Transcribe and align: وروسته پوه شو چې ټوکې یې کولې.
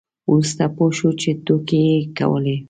وروسته 0.31 0.63
پوه 0.75 0.91
شو 0.97 1.09
چې 1.21 1.29
ټوکې 1.45 1.79
یې 1.89 1.97
کولې. 2.17 2.55